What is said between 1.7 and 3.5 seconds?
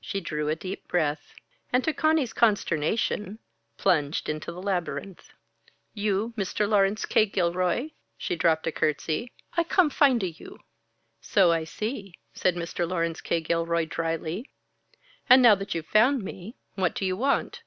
and to Conny's consternation,